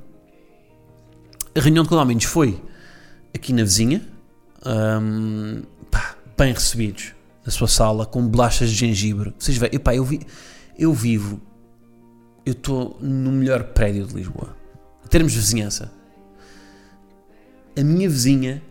[1.55, 2.61] a reunião de condomínios foi
[3.35, 4.03] aqui na vizinha,
[4.67, 9.35] um, pá, bem recebidos, na sua sala, com bolachas de gengibre.
[9.39, 10.21] Vocês veem, epá, eu, vi,
[10.79, 11.41] eu vivo,
[12.45, 14.57] eu estou no melhor prédio de Lisboa.
[15.05, 15.93] Em termos de vizinhança,
[17.77, 18.63] a minha vizinha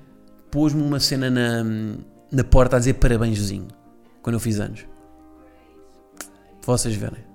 [0.52, 1.64] pôs-me uma cena na
[2.32, 3.68] na porta a dizer parabéns vizinho,
[4.22, 4.86] quando eu fiz anos.
[6.62, 7.26] Vocês verem.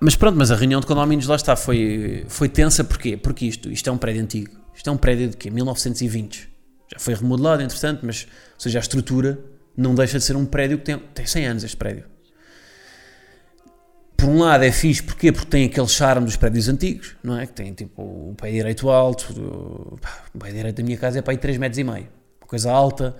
[0.00, 3.16] Mas pronto, mas a reunião de condomínios lá está, foi, foi tensa, porquê?
[3.16, 4.57] Porque isto, isto é um prédio antigo.
[4.78, 5.50] Isto é um prédio de quê?
[5.50, 6.48] 1920.
[6.90, 9.38] Já foi remodelado, entretanto, mas, ou seja, a estrutura
[9.76, 12.04] não deixa de ser um prédio que tem, tem 100 anos, este prédio.
[14.16, 15.30] Por um lado é fixe, porquê?
[15.30, 17.46] Porque tem aquele charme dos prédios antigos, não é?
[17.46, 19.98] Que tem tipo o pé direito alto,
[20.34, 22.08] o pé direito da minha casa é para aí 3 metros e meio
[22.48, 23.14] coisa alta,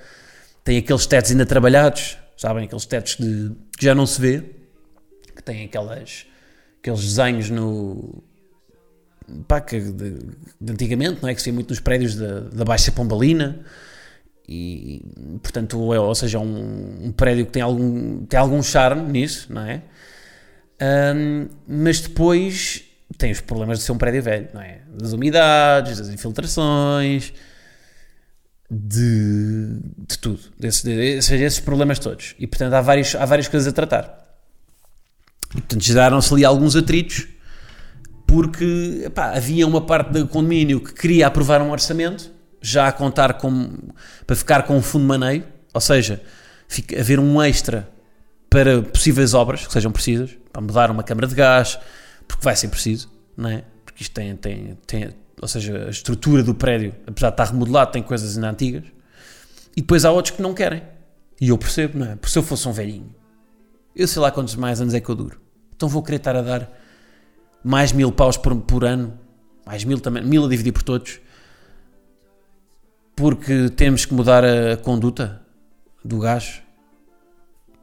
[0.65, 2.65] tem aqueles tetos ainda trabalhados, sabem?
[2.65, 4.43] Aqueles tetos de, que já não se vê,
[5.37, 6.27] que têm aquelas,
[6.81, 8.25] aqueles desenhos no.
[9.47, 10.19] Pá, que de,
[10.61, 11.35] de antigamente, não é?
[11.35, 13.61] Que se vê muito nos prédios da, Baixa Pombalina.
[14.49, 15.05] E,
[15.43, 19.61] portanto, é, ou seja, um, um, prédio que tem algum, tem algum charme nisso, não
[19.61, 19.83] é?
[21.15, 22.85] Um, mas depois
[23.19, 24.81] tem os problemas de ser um prédio velho, não é?
[24.89, 27.33] Das umidades, das infiltrações,
[28.71, 32.35] de, de tudo, desse, de, esses problemas todos.
[32.39, 34.27] E portanto há, vários, há várias coisas a tratar.
[35.51, 37.27] E portanto geraram-se ali alguns atritos,
[38.29, 43.35] porque epá, havia uma parte do condomínio que queria aprovar um orçamento, já a contar
[43.35, 43.71] com,
[44.27, 46.21] para ficar com um fundo de maneio, ou seja,
[46.69, 47.89] fica, haver um extra
[48.51, 51.79] para possíveis obras que sejam precisas, para mudar uma câmara de gás,
[52.27, 53.65] porque vai ser preciso, não é?
[53.87, 55.09] Porque isto tem, tem, tem
[55.41, 58.85] ou seja, a estrutura do prédio, apesar de estar remodelado, tem coisas ainda antigas.
[59.75, 60.83] E depois há outros que não querem.
[61.41, 62.17] E eu percebo, não é?
[62.17, 63.15] Porque se eu fosse um velhinho,
[63.97, 65.41] eu sei lá quantos mais anos é que eu duro.
[65.75, 66.78] Então vou querer estar a dar
[67.63, 69.19] mais mil paus por, por ano,
[69.67, 71.21] mais mil também, mil a dividir por todos,
[73.15, 75.43] porque temos que mudar a conduta
[76.05, 76.63] do gás.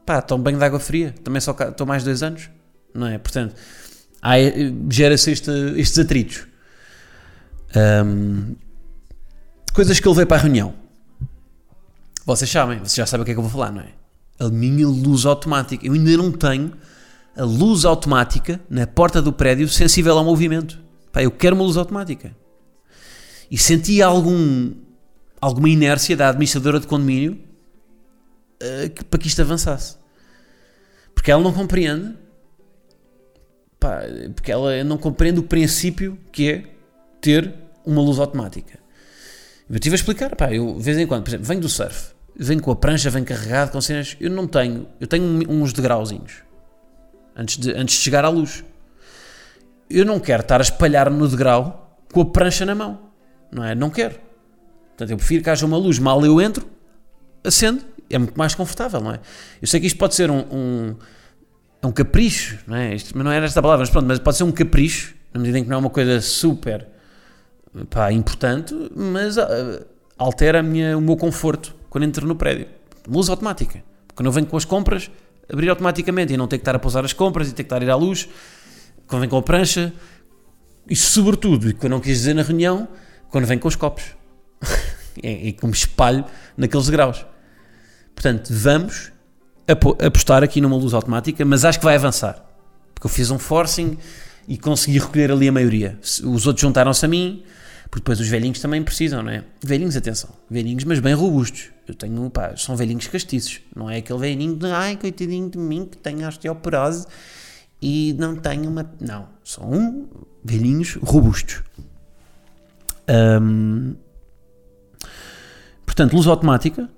[0.04, 2.48] Pá, tão bem de água fria, também só estou mais dois anos,
[2.94, 3.18] não é?
[3.18, 3.54] Portanto,
[4.90, 6.46] gera-se este, estes atritos.
[7.76, 8.54] Um,
[9.72, 10.74] coisas que eu levei para a reunião.
[12.24, 13.90] Vocês sabem, vocês já sabem o que é que eu vou falar, não é?
[14.38, 15.86] A minha luz automática.
[15.86, 16.72] Eu ainda não tenho
[17.36, 20.80] a luz automática na porta do prédio sensível ao movimento.
[21.12, 22.34] Pá, eu quero uma luz automática.
[23.50, 24.72] E senti algum,
[25.40, 27.38] alguma inércia da administradora de condomínio
[28.62, 29.96] uh, que, para que isto avançasse.
[31.14, 32.14] Porque ela não compreende.
[33.78, 34.00] Pá,
[34.34, 36.64] porque ela não compreende o princípio que é
[37.20, 38.78] ter uma luz automática.
[39.68, 42.12] Eu estive a explicar, pá, eu de vez em quando, por exemplo, venho do surf,
[42.34, 44.16] vem com a prancha, vem carregado com cenas.
[44.18, 44.88] Eu não tenho.
[44.98, 46.46] Eu tenho uns degrauzinhos
[47.36, 48.64] antes de, antes de chegar à luz.
[49.88, 52.98] Eu não quero estar a espalhar no degrau com a prancha na mão.
[53.52, 53.74] Não é?
[53.74, 54.16] Não quero.
[54.88, 56.66] Portanto, eu prefiro que haja uma luz, mal eu entro,
[57.44, 59.20] acendo, é muito mais confortável, não é?
[59.60, 60.96] Eu sei que isto pode ser um, um,
[61.84, 62.94] um capricho, não é?
[62.94, 65.58] Isto, mas não era esta palavra, mas pronto, mas pode ser um capricho, na medida
[65.58, 66.86] em que não é uma coisa super
[67.90, 69.84] pá, importante, mas uh,
[70.16, 72.68] altera minha, o meu conforto quando entro no prédio.
[73.06, 73.82] Luz automática.
[74.14, 75.10] Quando eu venho com as compras,
[75.50, 77.80] abrir automaticamente e não ter que estar a pousar as compras e ter que estar
[77.80, 78.28] a ir à luz,
[79.06, 79.92] quando vem com a prancha,
[80.88, 82.88] e sobretudo, e quando não quis dizer na reunião,
[83.30, 84.04] quando vem com os copos.
[85.22, 86.24] e, e como espalho
[86.56, 87.24] naqueles graus.
[88.14, 89.12] Portanto, vamos
[90.04, 92.42] apostar aqui numa luz automática, mas acho que vai avançar.
[92.94, 93.98] Porque eu fiz um forcing
[94.48, 95.98] e consegui recolher ali a maioria.
[96.00, 97.42] Os outros juntaram-se a mim,
[97.90, 99.44] porque depois os velhinhos também precisam, não é?
[99.62, 101.70] Velhinhos, atenção, velhinhos, mas bem robustos.
[101.86, 105.86] Eu tenho, pá, são velhinhos castiços, não é aquele velhinho de, ai, coitadinho de mim,
[105.86, 107.06] que tem osteoporose
[107.80, 108.90] e não tenho uma.
[109.00, 110.08] Não, são
[110.44, 111.62] velhinhos robustos.
[115.84, 116.90] Portanto, luz automática,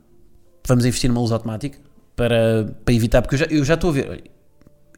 [0.66, 1.79] vamos investir numa luz automática
[2.16, 4.31] para, para evitar, porque eu já, eu já estou a ver,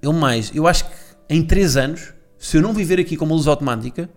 [0.00, 0.90] eu mais, eu acho que
[1.28, 4.08] em 3 anos, se eu não viver aqui com uma luz automática,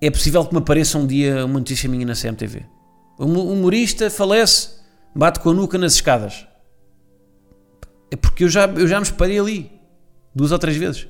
[0.00, 2.64] é possível que me apareça um dia uma notícia minha na CMTV.
[3.18, 4.70] Um humorista falece,
[5.14, 6.46] bate com a nuca nas escadas.
[8.10, 9.72] É porque eu já, eu já me espalhei ali
[10.34, 11.08] duas ou três vezes.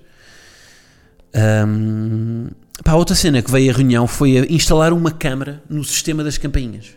[1.34, 2.48] Um,
[2.84, 6.38] pá, outra cena que veio à reunião foi a instalar uma câmara no sistema das
[6.38, 6.96] campainhas.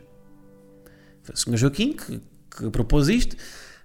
[1.24, 1.58] Foi o Sr.
[1.58, 2.22] Joaquim que,
[2.56, 3.36] que, propôs isto.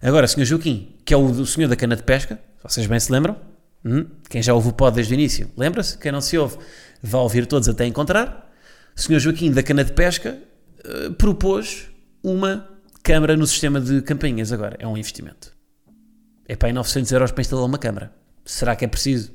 [0.00, 0.44] Agora, Sr.
[0.44, 3.36] Joaquim, que é o, o senhor da cana de pesca, vocês bem se lembram?
[3.84, 4.06] Hum?
[4.28, 5.98] Quem já ouve o pod desde o início, lembra-se?
[5.98, 6.56] Quem não se ouve,
[7.02, 8.50] vá ouvir todos até encontrar.
[8.96, 9.18] O Sr.
[9.18, 10.38] Joaquim da cana de pesca
[10.84, 11.90] uh, propôs
[12.22, 12.68] uma
[13.02, 14.52] câmara no sistema de campainhas.
[14.52, 15.52] Agora, é um investimento.
[16.48, 18.12] É para aí 900 euros para instalar uma câmara.
[18.44, 19.32] Será que é preciso?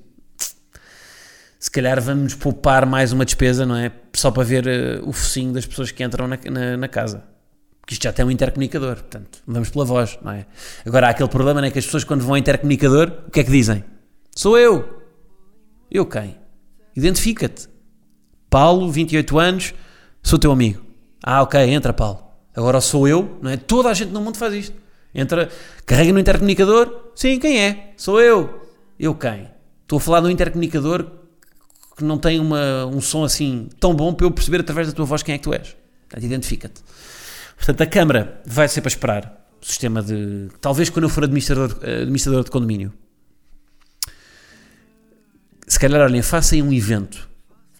[1.59, 3.91] Se calhar vamos poupar mais uma despesa, não é?
[4.15, 7.23] Só para ver uh, o focinho das pessoas que entram na, na, na casa
[7.89, 10.45] que isto já tem um intercomunicador, portanto, vamos pela voz, não é?
[10.85, 11.71] Agora há aquele problema, não é?
[11.71, 13.83] Que as pessoas quando vão ao intercomunicador, o que é que dizem?
[14.39, 15.01] Sou eu.
[15.91, 16.37] Eu quem?
[16.95, 17.67] Identifica-te.
[18.49, 19.73] Paulo, 28 anos,
[20.23, 20.81] sou teu amigo.
[21.21, 22.23] Ah, ok, entra, Paulo.
[22.55, 23.57] Agora sou eu, não é?
[23.57, 24.77] Toda a gente no mundo faz isto.
[25.13, 25.49] Entra,
[25.85, 27.11] carrega no intercomunicador.
[27.15, 27.93] Sim, quem é?
[27.97, 28.65] Sou eu.
[28.97, 29.49] Eu quem?
[29.81, 31.05] Estou a falar de um intercomunicador
[31.97, 35.03] que não tem uma, um som assim tão bom para eu perceber através da tua
[35.03, 35.75] voz quem é que tu és.
[36.07, 36.81] Portanto, identifica-te.
[37.57, 39.49] Portanto, a Câmara vai ser para esperar.
[39.61, 40.47] O sistema de.
[40.61, 42.93] Talvez quando eu for administrador, administrador de condomínio.
[45.79, 47.29] Se calhar, olhem, façam um evento.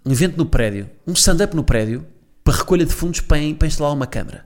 [0.06, 0.90] Um evento no prédio.
[1.06, 2.08] Um stand-up no prédio
[2.46, 4.46] para recolha de fundos para, para instalar uma Câmara.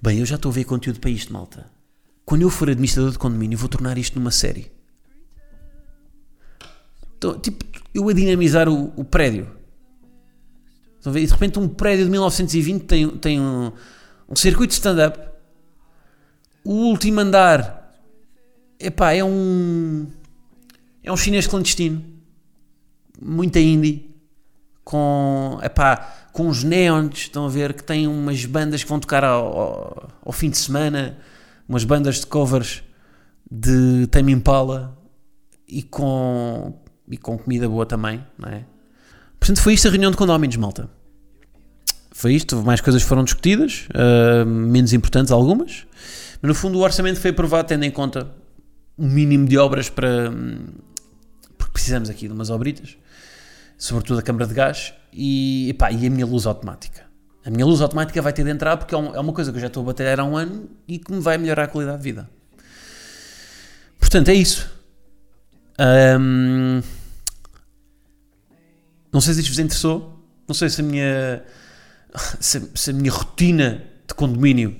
[0.00, 1.68] Bem, eu já estou a ver conteúdo para isto, malta.
[2.24, 4.70] Quando eu for administrador de condomínio, vou tornar isto numa série.
[7.18, 9.50] Então, tipo, eu a dinamizar o, o prédio
[10.98, 11.22] Estão a ver?
[11.22, 13.72] E de repente um prédio de 1920 tem, tem um,
[14.28, 15.18] um circuito de stand-up.
[16.62, 17.92] O último andar
[18.78, 20.06] epá, é um
[21.02, 22.02] é um chinês clandestino.
[23.20, 24.10] Muita indie.
[24.84, 29.22] Com, epá, com os neons, estão a ver, que tem umas bandas que vão tocar
[29.22, 31.16] ao, ao, ao fim de semana,
[31.68, 32.82] umas bandas de covers
[33.50, 34.98] de Tame Impala
[35.68, 36.74] e com,
[37.08, 38.64] e com comida boa também, não é?
[39.38, 40.88] Portanto, foi isto a reunião de condóminos, malta.
[42.10, 45.86] Foi isto, mais coisas foram discutidas, uh, menos importantes algumas,
[46.40, 48.30] mas no fundo o orçamento foi aprovado tendo em conta
[48.98, 50.30] um mínimo de obras para.
[51.72, 52.96] Precisamos aqui de umas obritas,
[53.78, 57.04] sobretudo a câmara de gás e, epá, e a minha luz automática.
[57.44, 59.60] A minha luz automática vai ter de entrar porque é, é uma coisa que eu
[59.60, 62.04] já estou a bater há um ano e que me vai melhorar a qualidade de
[62.04, 62.30] vida.
[63.98, 64.70] Portanto, é isso.
[65.78, 66.82] Um,
[69.12, 70.18] não sei se isto vos interessou.
[70.46, 71.42] Não sei se a minha,
[72.38, 74.76] se, se a minha rotina de condomínio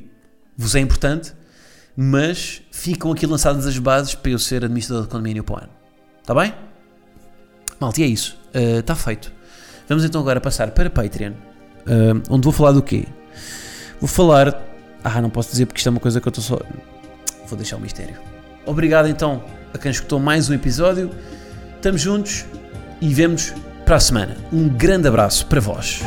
[0.56, 1.32] vos é importante,
[1.96, 5.72] mas ficam aqui lançadas as bases para eu ser administrador de condomínio para o ano.
[6.20, 6.54] Está bem?
[7.82, 8.38] Malta, e é isso.
[8.78, 9.32] Está uh, feito.
[9.88, 13.06] Vamos então agora passar para Patreon, uh, onde vou falar do quê?
[14.00, 14.62] Vou falar.
[15.02, 16.60] Ah, não posso dizer porque isto é uma coisa que eu estou só.
[17.46, 18.14] Vou deixar o mistério.
[18.64, 19.42] Obrigado então
[19.74, 21.10] a quem escutou mais um episódio.
[21.74, 22.44] Estamos juntos
[23.00, 23.52] e vemos
[23.84, 24.36] para a semana.
[24.52, 26.02] Um grande abraço para vós.